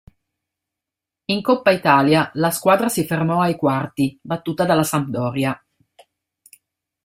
[1.27, 5.63] In Coppa Italia la squadra si fermò ai quarti, battuta dalla Sampdoria.